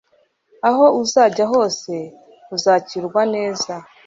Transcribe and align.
Aho 0.67 0.83
uzajya 1.03 1.45
hose 1.53 1.93
uzakirwa 2.55 3.21
neza 3.35 3.73